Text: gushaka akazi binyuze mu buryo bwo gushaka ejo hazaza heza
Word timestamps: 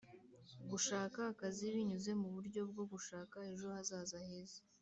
gushaka 0.71 1.19
akazi 1.31 1.63
binyuze 1.73 2.11
mu 2.21 2.27
buryo 2.35 2.61
bwo 2.69 2.83
gushaka 2.91 3.35
ejo 3.51 3.67
hazaza 3.75 4.17
heza 4.27 4.59